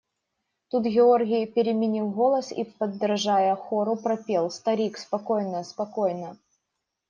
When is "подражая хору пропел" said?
2.63-4.49